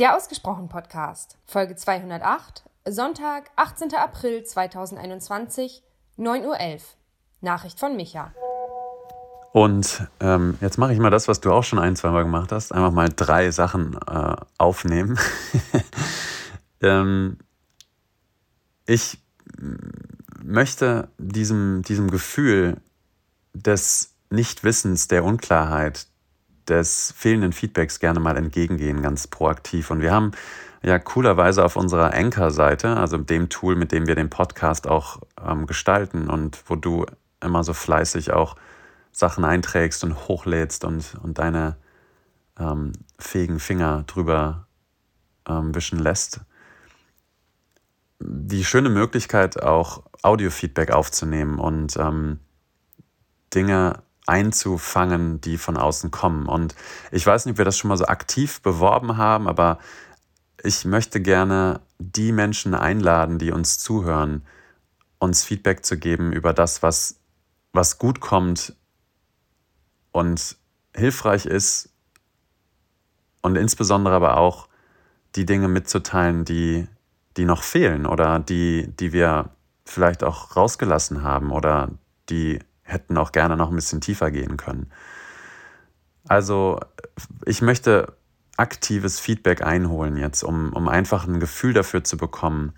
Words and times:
Der 0.00 0.16
Ausgesprochen 0.16 0.70
Podcast, 0.70 1.36
Folge 1.44 1.76
208, 1.76 2.64
Sonntag, 2.88 3.50
18. 3.56 3.94
April 3.96 4.42
2021, 4.42 5.82
9.11 6.16 6.46
Uhr. 6.46 6.78
Nachricht 7.42 7.78
von 7.78 7.96
Micha. 7.96 8.32
Und 9.52 10.08
ähm, 10.20 10.56
jetzt 10.62 10.78
mache 10.78 10.94
ich 10.94 10.98
mal 10.98 11.10
das, 11.10 11.28
was 11.28 11.42
du 11.42 11.52
auch 11.52 11.64
schon 11.64 11.78
ein, 11.78 11.96
zwei 11.96 12.08
Mal 12.12 12.22
gemacht 12.22 12.50
hast. 12.50 12.72
Einfach 12.72 12.92
mal 12.92 13.10
drei 13.14 13.50
Sachen 13.50 13.98
äh, 14.08 14.36
aufnehmen. 14.56 15.18
ähm, 16.80 17.36
ich 18.86 19.18
möchte 20.42 21.10
diesem, 21.18 21.82
diesem 21.82 22.10
Gefühl 22.10 22.78
des 23.52 24.14
Nichtwissens, 24.30 25.08
der 25.08 25.24
Unklarheit, 25.24 26.06
des 26.70 27.12
fehlenden 27.16 27.52
Feedbacks 27.52 28.00
gerne 28.00 28.20
mal 28.20 28.36
entgegengehen, 28.36 29.02
ganz 29.02 29.26
proaktiv. 29.26 29.90
Und 29.90 30.00
wir 30.00 30.12
haben 30.12 30.32
ja 30.82 30.98
coolerweise 30.98 31.64
auf 31.64 31.76
unserer 31.76 32.14
Anchor-Seite, 32.14 32.96
also 32.96 33.18
dem 33.18 33.48
Tool, 33.48 33.76
mit 33.76 33.92
dem 33.92 34.06
wir 34.06 34.14
den 34.14 34.30
Podcast 34.30 34.88
auch 34.88 35.20
ähm, 35.44 35.66
gestalten 35.66 36.30
und 36.30 36.62
wo 36.66 36.76
du 36.76 37.04
immer 37.42 37.64
so 37.64 37.74
fleißig 37.74 38.32
auch 38.32 38.56
Sachen 39.12 39.44
einträgst 39.44 40.04
und 40.04 40.28
hochlädst 40.28 40.84
und, 40.84 41.16
und 41.22 41.38
deine 41.38 41.76
ähm, 42.58 42.92
fähigen 43.18 43.58
Finger 43.58 44.04
drüber 44.06 44.66
ähm, 45.48 45.74
wischen 45.74 45.98
lässt. 45.98 46.40
Die 48.20 48.64
schöne 48.64 48.90
Möglichkeit, 48.90 49.62
auch 49.62 50.02
Audiofeedback 50.22 50.92
aufzunehmen 50.92 51.58
und 51.58 51.96
ähm, 51.96 52.38
Dinge 53.54 54.02
einzufangen, 54.30 55.40
die 55.40 55.58
von 55.58 55.76
außen 55.76 56.10
kommen. 56.10 56.46
Und 56.46 56.74
ich 57.10 57.26
weiß 57.26 57.44
nicht, 57.44 57.54
ob 57.54 57.58
wir 57.58 57.64
das 57.64 57.76
schon 57.76 57.88
mal 57.88 57.96
so 57.96 58.06
aktiv 58.06 58.62
beworben 58.62 59.16
haben, 59.16 59.48
aber 59.48 59.78
ich 60.62 60.84
möchte 60.84 61.20
gerne 61.20 61.80
die 61.98 62.32
Menschen 62.32 62.74
einladen, 62.74 63.38
die 63.38 63.50
uns 63.50 63.78
zuhören, 63.78 64.42
uns 65.18 65.44
Feedback 65.44 65.84
zu 65.84 65.98
geben 65.98 66.32
über 66.32 66.52
das, 66.52 66.82
was, 66.82 67.18
was 67.72 67.98
gut 67.98 68.20
kommt 68.20 68.74
und 70.12 70.56
hilfreich 70.94 71.46
ist 71.46 71.90
und 73.42 73.56
insbesondere 73.56 74.14
aber 74.14 74.36
auch 74.36 74.68
die 75.34 75.46
Dinge 75.46 75.68
mitzuteilen, 75.68 76.44
die, 76.44 76.86
die 77.36 77.44
noch 77.44 77.62
fehlen 77.62 78.06
oder 78.06 78.38
die, 78.38 78.86
die 78.88 79.12
wir 79.12 79.50
vielleicht 79.84 80.22
auch 80.22 80.56
rausgelassen 80.56 81.22
haben 81.22 81.50
oder 81.50 81.90
die 82.28 82.60
hätten 82.90 83.16
auch 83.16 83.32
gerne 83.32 83.56
noch 83.56 83.70
ein 83.70 83.76
bisschen 83.76 84.00
tiefer 84.00 84.30
gehen 84.30 84.56
können. 84.56 84.90
Also 86.28 86.80
ich 87.46 87.62
möchte 87.62 88.14
aktives 88.56 89.18
Feedback 89.18 89.62
einholen 89.62 90.16
jetzt, 90.16 90.42
um, 90.42 90.72
um 90.72 90.88
einfach 90.88 91.26
ein 91.26 91.40
Gefühl 91.40 91.72
dafür 91.72 92.04
zu 92.04 92.16
bekommen, 92.16 92.74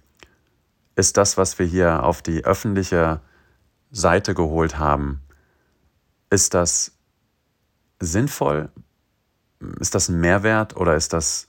ist 0.95 1.17
das, 1.17 1.37
was 1.37 1.59
wir 1.59 1.67
hier 1.67 2.05
auf 2.05 2.23
die 2.23 2.45
öffentliche 2.45 3.21
Seite 3.91 4.35
geholt 4.35 4.79
haben, 4.79 5.23
ist 6.31 6.55
das 6.55 6.93
sinnvoll? 8.01 8.71
Ist 9.81 9.95
das 9.95 10.09
ein 10.09 10.21
Mehrwert 10.21 10.77
oder 10.77 10.95
ist 10.95 11.13
das 11.13 11.49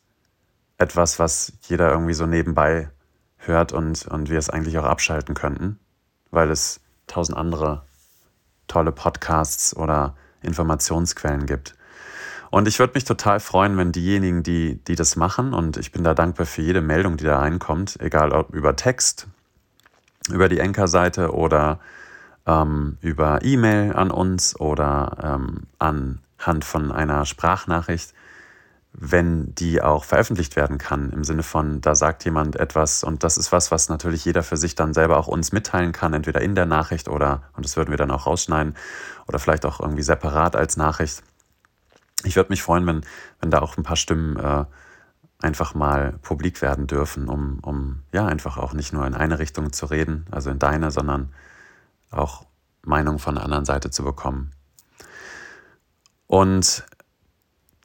etwas, 0.77 1.19
was 1.19 1.53
jeder 1.67 1.91
irgendwie 1.91 2.13
so 2.13 2.25
nebenbei 2.25 2.89
hört 3.37 3.71
und, 3.71 4.07
und 4.07 4.29
wir 4.29 4.37
es 4.37 4.49
eigentlich 4.49 4.77
auch 4.77 4.85
abschalten 4.85 5.35
könnten, 5.35 5.79
weil 6.31 6.49
es 6.49 6.81
tausend 7.07 7.37
andere 7.37 7.85
tolle 8.73 8.91
Podcasts 8.91 9.75
oder 9.75 10.15
Informationsquellen 10.41 11.45
gibt. 11.45 11.75
Und 12.49 12.67
ich 12.67 12.79
würde 12.79 12.93
mich 12.95 13.03
total 13.03 13.39
freuen, 13.39 13.77
wenn 13.77 13.91
diejenigen, 13.91 14.43
die, 14.43 14.79
die 14.87 14.95
das 14.95 15.15
machen, 15.15 15.53
und 15.53 15.77
ich 15.77 15.91
bin 15.91 16.03
da 16.03 16.13
dankbar 16.13 16.45
für 16.45 16.61
jede 16.61 16.81
Meldung, 16.81 17.17
die 17.17 17.23
da 17.23 17.39
reinkommt, 17.39 17.99
egal 17.99 18.31
ob 18.31 18.53
über 18.53 18.75
Text, 18.75 19.27
über 20.29 20.49
die 20.49 20.59
Enker-Seite 20.59 21.33
oder 21.33 21.79
ähm, 22.45 22.97
über 23.01 23.43
E-Mail 23.43 23.93
an 23.93 24.11
uns 24.11 24.59
oder 24.59 25.17
ähm, 25.23 25.63
anhand 25.79 26.65
von 26.65 26.91
einer 26.91 27.25
Sprachnachricht, 27.25 28.13
wenn 28.93 29.55
die 29.55 29.81
auch 29.81 30.03
veröffentlicht 30.03 30.55
werden 30.55 30.77
kann, 30.77 31.11
im 31.11 31.23
Sinne 31.23 31.41
von, 31.41 31.81
da 31.81 31.95
sagt 31.95 32.25
jemand 32.25 32.55
etwas 32.55 33.03
und 33.03 33.23
das 33.23 33.37
ist 33.37 33.51
was, 33.51 33.71
was 33.71 33.89
natürlich 33.89 34.23
jeder 34.23 34.43
für 34.43 34.55
sich 34.55 34.75
dann 34.75 34.93
selber 34.93 35.17
auch 35.17 35.27
uns 35.27 35.51
mitteilen 35.51 35.91
kann, 35.91 36.13
entweder 36.13 36.41
in 36.41 36.53
der 36.53 36.67
Nachricht 36.67 37.09
oder, 37.09 37.41
und 37.55 37.65
das 37.65 37.75
würden 37.75 37.89
wir 37.89 37.97
dann 37.97 38.11
auch 38.11 38.27
rausschneiden, 38.27 38.75
oder 39.27 39.39
vielleicht 39.39 39.65
auch 39.65 39.79
irgendwie 39.79 40.03
separat 40.03 40.55
als 40.55 40.77
Nachricht. 40.77 41.23
Ich 42.23 42.35
würde 42.35 42.51
mich 42.51 42.61
freuen, 42.61 42.85
wenn, 42.85 43.01
wenn 43.41 43.49
da 43.49 43.59
auch 43.59 43.77
ein 43.77 43.83
paar 43.83 43.95
Stimmen 43.95 44.37
äh, 44.37 44.65
einfach 45.39 45.73
mal 45.73 46.13
publik 46.21 46.61
werden 46.61 46.85
dürfen, 46.85 47.27
um, 47.27 47.59
um 47.63 48.03
ja 48.13 48.27
einfach 48.27 48.57
auch 48.57 48.73
nicht 48.73 48.93
nur 48.93 49.07
in 49.07 49.15
eine 49.15 49.39
Richtung 49.39 49.73
zu 49.73 49.87
reden, 49.87 50.25
also 50.29 50.51
in 50.51 50.59
deine, 50.59 50.91
sondern 50.91 51.33
auch 52.11 52.45
Meinung 52.83 53.17
von 53.17 53.35
der 53.35 53.43
anderen 53.43 53.65
Seite 53.65 53.89
zu 53.89 54.03
bekommen. 54.03 54.51
Und 56.27 56.85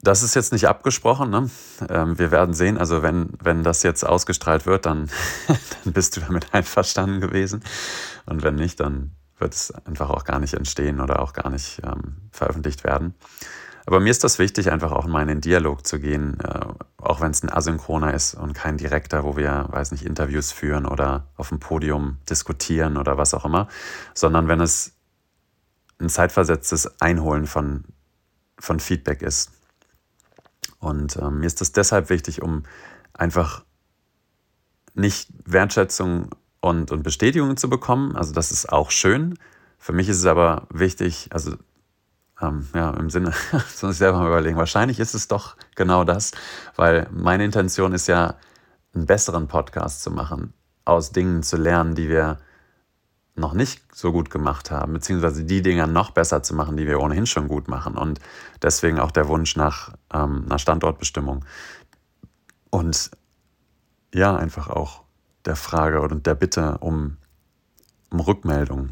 das 0.01 0.23
ist 0.23 0.35
jetzt 0.35 0.53
nicht 0.53 0.67
abgesprochen. 0.67 1.29
Ne? 1.29 1.49
Ähm, 1.89 2.17
wir 2.17 2.31
werden 2.31 2.53
sehen. 2.53 2.77
Also 2.77 3.03
wenn, 3.03 3.29
wenn 3.41 3.63
das 3.63 3.83
jetzt 3.83 4.05
ausgestrahlt 4.05 4.65
wird, 4.65 4.85
dann, 4.85 5.09
dann 5.83 5.93
bist 5.93 6.15
du 6.15 6.21
damit 6.21 6.53
einverstanden 6.53 7.19
gewesen. 7.21 7.63
Und 8.25 8.43
wenn 8.43 8.55
nicht, 8.55 8.79
dann 8.79 9.11
wird 9.37 9.53
es 9.53 9.71
einfach 9.71 10.09
auch 10.09 10.23
gar 10.23 10.39
nicht 10.39 10.53
entstehen 10.53 10.99
oder 10.99 11.21
auch 11.21 11.33
gar 11.33 11.49
nicht 11.49 11.81
ähm, 11.83 12.17
veröffentlicht 12.31 12.83
werden. 12.83 13.15
Aber 13.85 13.99
mir 13.99 14.11
ist 14.11 14.23
das 14.23 14.37
wichtig, 14.37 14.71
einfach 14.71 14.91
auch 14.91 15.07
mal 15.07 15.23
in 15.23 15.29
den 15.29 15.41
Dialog 15.41 15.87
zu 15.87 15.99
gehen, 15.99 16.39
äh, 16.41 16.59
auch 16.97 17.21
wenn 17.21 17.31
es 17.31 17.41
ein 17.41 17.51
asynchroner 17.51 18.13
ist 18.13 18.35
und 18.35 18.53
kein 18.53 18.77
direkter, 18.77 19.23
wo 19.23 19.35
wir, 19.35 19.65
weiß 19.69 19.91
nicht, 19.91 20.05
Interviews 20.05 20.51
führen 20.51 20.85
oder 20.85 21.27
auf 21.37 21.49
dem 21.49 21.59
Podium 21.59 22.17
diskutieren 22.29 22.97
oder 22.97 23.17
was 23.17 23.33
auch 23.33 23.45
immer, 23.45 23.67
sondern 24.13 24.47
wenn 24.47 24.61
es 24.61 24.93
ein 25.99 26.09
zeitversetztes 26.09 27.01
Einholen 27.01 27.47
von, 27.47 27.85
von 28.59 28.79
Feedback 28.79 29.21
ist. 29.21 29.58
Und 30.79 31.17
ähm, 31.17 31.39
mir 31.39 31.45
ist 31.45 31.61
das 31.61 31.71
deshalb 31.71 32.09
wichtig, 32.09 32.41
um 32.41 32.63
einfach 33.13 33.63
nicht 34.93 35.29
Wertschätzung 35.45 36.29
und, 36.61 36.91
und 36.91 37.03
Bestätigung 37.03 37.57
zu 37.57 37.69
bekommen. 37.69 38.15
Also 38.15 38.33
das 38.33 38.51
ist 38.51 38.71
auch 38.71 38.91
schön. 38.91 39.37
Für 39.77 39.93
mich 39.93 40.09
ist 40.09 40.17
es 40.17 40.25
aber 40.25 40.67
wichtig, 40.71 41.29
also 41.31 41.55
ähm, 42.41 42.67
ja, 42.73 42.91
im 42.91 43.09
Sinne, 43.09 43.33
das 43.51 43.81
muss 43.81 43.93
ich 43.93 43.97
selber 43.97 44.19
mal 44.19 44.27
überlegen, 44.27 44.57
wahrscheinlich 44.57 44.99
ist 44.99 45.13
es 45.13 45.27
doch 45.27 45.55
genau 45.75 46.03
das, 46.03 46.31
weil 46.75 47.07
meine 47.11 47.45
Intention 47.45 47.93
ist 47.93 48.07
ja, 48.07 48.35
einen 48.93 49.05
besseren 49.05 49.47
Podcast 49.47 50.01
zu 50.01 50.09
machen, 50.09 50.53
aus 50.83 51.11
Dingen 51.11 51.43
zu 51.43 51.57
lernen, 51.57 51.93
die 51.93 52.09
wir 52.09 52.39
noch 53.39 53.53
nicht 53.53 53.81
so 53.95 54.11
gut 54.11 54.29
gemacht 54.29 54.71
haben, 54.71 54.93
beziehungsweise 54.93 55.43
die 55.43 55.61
Dinge 55.61 55.87
noch 55.87 56.11
besser 56.11 56.43
zu 56.43 56.53
machen, 56.53 56.77
die 56.77 56.87
wir 56.87 56.99
ohnehin 56.99 57.25
schon 57.25 57.47
gut 57.47 57.67
machen. 57.67 57.97
Und 57.97 58.19
deswegen 58.61 58.99
auch 58.99 59.11
der 59.11 59.27
Wunsch 59.27 59.55
nach 59.55 59.93
ähm, 60.13 60.45
einer 60.45 60.59
Standortbestimmung. 60.59 61.45
Und 62.69 63.11
ja, 64.13 64.35
einfach 64.35 64.69
auch 64.69 65.03
der 65.45 65.55
Frage 65.55 66.01
und 66.01 66.25
der 66.25 66.35
Bitte 66.35 66.77
um, 66.79 67.17
um 68.09 68.19
Rückmeldung. 68.19 68.89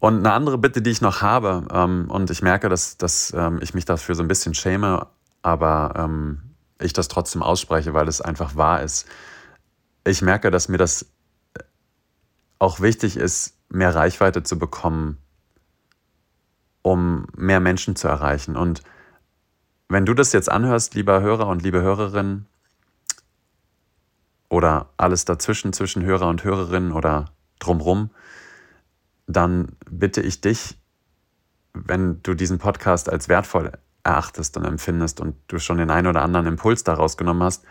Und 0.00 0.18
eine 0.18 0.32
andere 0.32 0.58
Bitte, 0.58 0.80
die 0.80 0.90
ich 0.90 1.00
noch 1.00 1.22
habe, 1.22 1.66
ähm, 1.72 2.08
und 2.08 2.30
ich 2.30 2.42
merke, 2.42 2.68
dass, 2.68 2.98
dass 2.98 3.32
ähm, 3.36 3.58
ich 3.62 3.74
mich 3.74 3.84
dafür 3.84 4.14
so 4.14 4.22
ein 4.22 4.28
bisschen 4.28 4.54
schäme, 4.54 5.08
aber 5.42 5.94
ähm, 5.96 6.42
ich 6.80 6.92
das 6.92 7.08
trotzdem 7.08 7.42
ausspreche, 7.42 7.94
weil 7.94 8.06
es 8.06 8.20
einfach 8.20 8.54
wahr 8.54 8.82
ist. 8.82 9.08
Ich 10.04 10.22
merke, 10.22 10.50
dass 10.50 10.68
mir 10.68 10.78
das 10.78 11.06
auch 12.58 12.80
wichtig 12.80 13.16
ist, 13.16 13.56
mehr 13.68 13.94
Reichweite 13.94 14.42
zu 14.42 14.58
bekommen, 14.58 15.18
um 16.82 17.26
mehr 17.36 17.60
Menschen 17.60 17.96
zu 17.96 18.08
erreichen. 18.08 18.56
Und 18.56 18.82
wenn 19.88 20.06
du 20.06 20.14
das 20.14 20.32
jetzt 20.32 20.50
anhörst, 20.50 20.94
lieber 20.94 21.20
Hörer 21.20 21.46
und 21.46 21.62
liebe 21.62 21.82
Hörerin, 21.82 22.46
oder 24.48 24.88
alles 24.96 25.24
dazwischen, 25.24 25.72
zwischen 25.72 26.04
Hörer 26.04 26.28
und 26.28 26.44
Hörerin 26.44 26.92
oder 26.92 27.26
drumrum, 27.58 28.10
dann 29.26 29.76
bitte 29.90 30.22
ich 30.22 30.40
dich, 30.40 30.78
wenn 31.74 32.22
du 32.22 32.34
diesen 32.34 32.58
Podcast 32.58 33.10
als 33.10 33.28
wertvoll 33.28 33.72
erachtest 34.02 34.56
und 34.56 34.64
empfindest 34.64 35.20
und 35.20 35.36
du 35.48 35.58
schon 35.58 35.78
den 35.78 35.90
einen 35.90 36.06
oder 36.06 36.22
anderen 36.22 36.46
Impuls 36.46 36.82
daraus 36.82 37.16
genommen 37.16 37.42
hast, 37.42 37.64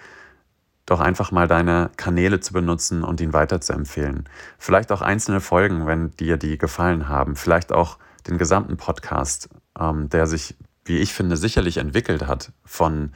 doch 0.88 1.01
einfach 1.01 1.31
mal 1.31 1.48
deine 1.48 1.92
Kanäle 1.98 2.39
zu 2.39 2.54
benutzen 2.54 3.04
und 3.04 3.22
ihn 3.22 3.34
weiter 3.34 3.62
zu 3.62 3.74
empfehlen. 3.74 4.28
Vielleicht 4.57 4.92
auch 4.92 5.01
einzelne 5.01 5.42
Folgen, 5.42 5.86
wenn 5.86 6.12
dir 6.12 6.38
die 6.38 6.57
gefallen 6.57 7.10
haben. 7.10 7.36
Vielleicht 7.36 7.72
auch 7.72 8.00
den 8.25 8.38
gesamten 8.38 8.78
Podcast, 8.78 9.50
ähm, 9.80 10.10
der 10.10 10.28
sich, 10.28 10.56
wie 10.86 10.98
ich 10.98 11.13
finde, 11.13 11.38
sicherlich 11.38 11.78
entwickelt 11.78 12.25
hat 12.25 12.54
von 12.63 13.12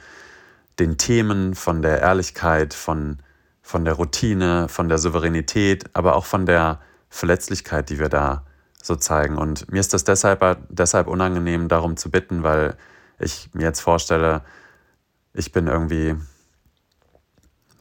den 0.78 0.98
Themen, 0.98 1.54
von 1.54 1.80
der 1.80 2.00
Ehrlichkeit, 2.00 2.74
von, 2.74 3.18
von 3.62 3.86
der 3.86 3.94
Routine, 3.94 4.68
von 4.68 4.90
der 4.90 4.98
Souveränität, 4.98 5.84
aber 5.94 6.14
auch 6.14 6.26
von 6.26 6.44
der 6.44 6.78
Verletzlichkeit, 7.08 7.88
die 7.88 7.98
wir 7.98 8.10
da 8.10 8.44
so 8.82 8.96
zeigen. 8.96 9.38
Und 9.38 9.72
mir 9.72 9.80
ist 9.80 9.94
das 9.94 10.04
deshalb, 10.04 10.44
deshalb 10.68 11.06
unangenehm, 11.06 11.68
darum 11.68 11.96
zu 11.96 12.10
bitten, 12.10 12.42
weil 12.42 12.76
ich 13.18 13.48
mir 13.54 13.64
jetzt 13.64 13.80
vorstelle, 13.80 14.42
ich 15.32 15.52
bin 15.52 15.68
irgendwie, 15.68 16.16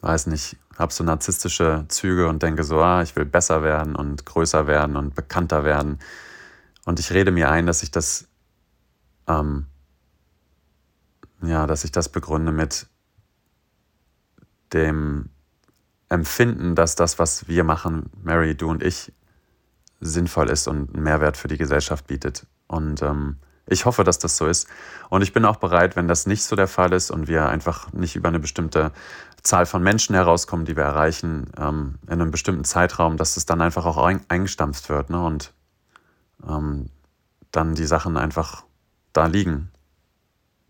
weiß 0.02 0.28
nicht, 0.28 0.58
habe 0.78 0.92
so 0.92 1.04
narzisstische 1.04 1.86
Züge 1.88 2.28
und 2.28 2.44
denke 2.44 2.64
so, 2.64 2.82
ah, 2.82 3.02
ich 3.02 3.16
will 3.16 3.26
besser 3.26 3.64
werden 3.64 3.96
und 3.96 4.26
größer 4.26 4.68
werden 4.68 4.96
und 4.96 5.16
bekannter 5.16 5.64
werden. 5.64 6.00
Und 6.86 7.00
ich 7.00 7.12
rede 7.12 7.32
mir 7.32 7.50
ein, 7.50 7.68
dass 7.68 7.84
ich 7.84 7.92
das, 7.92 8.28
ähm, 9.28 9.68
ja, 11.42 11.68
dass 11.68 11.84
ich 11.84 11.92
das 11.92 12.10
begründe 12.10 12.52
mit 12.52 12.88
dem 14.74 15.30
Empfinden, 16.10 16.76
dass 16.76 16.96
das, 16.96 17.20
was 17.20 17.48
wir 17.48 17.64
machen, 17.64 18.10
Mary, 18.24 18.56
du 18.56 18.70
und 18.70 18.84
ich, 18.84 19.14
sinnvoll 20.00 20.50
ist 20.50 20.68
und 20.68 20.94
einen 20.94 21.04
Mehrwert 21.04 21.38
für 21.38 21.48
die 21.48 21.58
Gesellschaft 21.58 22.08
bietet. 22.08 22.48
Und 22.68 23.02
ähm, 23.04 23.38
ich 23.68 23.86
hoffe, 23.86 24.04
dass 24.04 24.20
das 24.20 24.38
so 24.38 24.48
ist. 24.48 24.68
Und 25.10 25.22
ich 25.22 25.34
bin 25.34 25.46
auch 25.46 25.58
bereit, 25.58 25.96
wenn 25.96 26.08
das 26.08 26.26
nicht 26.26 26.44
so 26.44 26.56
der 26.56 26.68
Fall 26.68 26.94
ist 26.94 27.12
und 27.12 27.28
wir 27.28 27.48
einfach 27.50 27.92
nicht 27.94 28.16
über 28.16 28.30
eine 28.30 28.40
bestimmte 28.40 28.92
Zahl 29.44 29.66
von 29.66 29.82
Menschen 29.82 30.16
herauskommen, 30.16 30.66
die 30.66 30.76
wir 30.76 30.84
erreichen, 30.84 31.52
ähm, 31.58 31.96
in 32.08 32.14
einem 32.22 32.32
bestimmten 32.32 32.64
Zeitraum, 32.64 33.18
dass 33.18 33.38
es 33.38 33.46
dann 33.46 33.62
einfach 33.62 33.86
auch 33.86 33.98
eingestampft 34.28 34.90
wird 34.90 35.10
ne? 35.10 35.24
und 35.24 35.54
ähm, 36.48 36.90
dann 37.52 37.76
die 37.76 37.86
Sachen 37.86 38.18
einfach 38.18 38.64
da 39.14 39.26
liegen, 39.26 39.72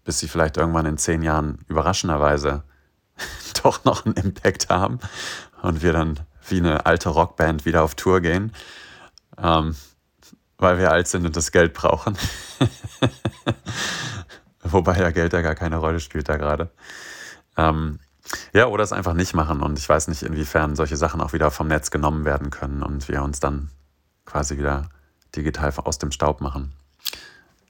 bis 0.03 0.19
sie 0.19 0.27
vielleicht 0.27 0.57
irgendwann 0.57 0.85
in 0.85 0.97
zehn 0.97 1.21
Jahren 1.21 1.59
überraschenderweise 1.67 2.63
doch 3.63 3.83
noch 3.83 4.05
einen 4.05 4.15
Impact 4.15 4.69
haben 4.69 4.99
und 5.61 5.81
wir 5.83 5.93
dann 5.93 6.19
wie 6.47 6.57
eine 6.57 6.85
alte 6.85 7.09
Rockband 7.09 7.65
wieder 7.65 7.83
auf 7.83 7.95
Tour 7.95 8.21
gehen. 8.21 8.51
Ähm, 9.37 9.75
weil 10.61 10.77
wir 10.77 10.91
alt 10.91 11.07
sind 11.07 11.25
und 11.25 11.35
das 11.35 11.51
Geld 11.51 11.73
brauchen. 11.73 12.15
Wobei 14.63 14.99
ja 14.99 15.09
Geld 15.09 15.33
ja 15.33 15.41
gar 15.41 15.55
keine 15.55 15.77
Rolle 15.77 15.99
spielt 15.99 16.29
da 16.29 16.37
gerade. 16.37 16.69
Ähm, 17.57 17.99
ja, 18.53 18.67
oder 18.67 18.83
es 18.83 18.93
einfach 18.93 19.13
nicht 19.13 19.33
machen. 19.33 19.61
Und 19.61 19.79
ich 19.79 19.89
weiß 19.89 20.07
nicht, 20.07 20.21
inwiefern 20.21 20.75
solche 20.75 20.97
Sachen 20.97 21.19
auch 21.19 21.33
wieder 21.33 21.49
vom 21.49 21.67
Netz 21.67 21.89
genommen 21.89 22.25
werden 22.25 22.51
können 22.51 22.83
und 22.83 23.09
wir 23.09 23.23
uns 23.23 23.39
dann 23.39 23.71
quasi 24.25 24.57
wieder 24.57 24.89
digital 25.35 25.73
aus 25.77 25.97
dem 25.97 26.11
Staub 26.11 26.41
machen. 26.41 26.73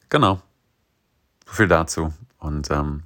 Genau. 0.10 0.42
So 1.48 1.54
viel 1.54 1.70
dazu. 1.70 2.14
Und 2.40 2.70
ähm, 2.72 3.04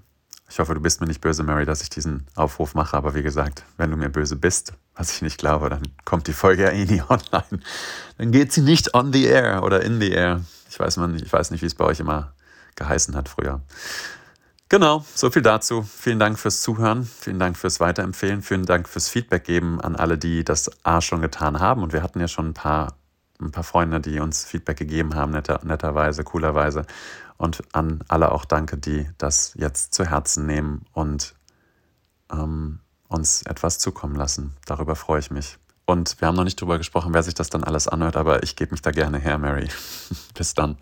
ich 0.49 0.57
hoffe, 0.57 0.73
du 0.73 0.81
bist 0.81 0.99
mir 0.99 1.07
nicht 1.07 1.21
böse, 1.21 1.43
Mary, 1.43 1.65
dass 1.65 1.83
ich 1.83 1.91
diesen 1.91 2.25
Aufruf 2.33 2.73
mache. 2.73 2.97
Aber 2.97 3.13
wie 3.13 3.23
gesagt, 3.23 3.63
wenn 3.77 3.91
du 3.91 3.97
mir 3.97 4.09
böse 4.09 4.35
bist, 4.35 4.73
was 4.95 5.11
ich 5.11 5.21
nicht 5.21 5.37
glaube, 5.37 5.69
dann 5.69 5.83
kommt 6.05 6.27
die 6.27 6.33
Folge 6.33 6.63
ja 6.63 6.69
eh 6.69 6.85
nie 6.85 7.01
online. 7.09 7.61
Dann 8.17 8.31
geht 8.31 8.51
sie 8.53 8.61
nicht 8.61 8.93
on 8.93 9.11
the 9.13 9.25
air 9.25 9.63
oder 9.63 9.81
in 9.81 9.99
the 9.99 10.11
air. 10.11 10.41
Ich 10.69 10.79
weiß, 10.79 10.97
man, 10.97 11.15
ich 11.15 11.31
weiß 11.31 11.51
nicht, 11.51 11.61
wie 11.61 11.67
es 11.67 11.75
bei 11.75 11.85
euch 11.85 11.99
immer 11.99 12.33
geheißen 12.75 13.15
hat 13.15 13.29
früher. 13.29 13.61
Genau, 14.67 15.05
so 15.13 15.29
viel 15.29 15.43
dazu. 15.43 15.83
Vielen 15.83 16.19
Dank 16.19 16.39
fürs 16.39 16.61
Zuhören, 16.61 17.03
vielen 17.03 17.39
Dank 17.39 17.55
fürs 17.55 17.79
Weiterempfehlen, 17.79 18.41
vielen 18.41 18.65
Dank 18.65 18.89
fürs 18.89 19.09
Feedback 19.09 19.43
geben 19.43 19.79
an 19.79 19.95
alle, 19.95 20.17
die 20.17 20.43
das 20.43 20.71
A 20.83 21.01
schon 21.01 21.21
getan 21.21 21.59
haben. 21.59 21.83
Und 21.83 21.93
wir 21.93 22.01
hatten 22.01 22.19
ja 22.19 22.27
schon 22.27 22.47
ein 22.47 22.53
paar, 22.55 22.97
ein 23.39 23.51
paar 23.51 23.63
Freunde, 23.63 24.01
die 24.01 24.19
uns 24.19 24.43
Feedback 24.43 24.77
gegeben 24.77 25.13
haben, 25.13 25.31
netter, 25.33 25.61
netterweise, 25.63 26.23
coolerweise. 26.23 26.85
Und 27.37 27.63
an 27.73 28.03
alle 28.07 28.31
auch 28.31 28.43
danke, 28.43 28.77
die 28.77 29.07
das 29.17 29.53
jetzt 29.55 29.93
zu 29.93 30.05
Herzen 30.05 30.47
nehmen 30.47 30.85
und 30.93 31.35
ähm, 32.31 32.79
uns 33.07 33.43
etwas 33.43 33.79
zukommen 33.79 34.15
lassen. 34.15 34.55
Darüber 34.65 34.95
freue 34.95 35.19
ich 35.19 35.31
mich. 35.31 35.57
Und 35.85 36.19
wir 36.19 36.27
haben 36.27 36.35
noch 36.35 36.43
nicht 36.43 36.59
darüber 36.59 36.77
gesprochen, 36.77 37.13
wer 37.13 37.23
sich 37.23 37.35
das 37.35 37.49
dann 37.49 37.63
alles 37.63 37.87
anhört, 37.87 38.17
aber 38.17 38.43
ich 38.43 38.55
gebe 38.55 38.71
mich 38.71 38.81
da 38.81 38.91
gerne 38.91 39.19
her, 39.19 39.37
Mary. 39.37 39.69
Bis 40.33 40.53
dann. 40.53 40.77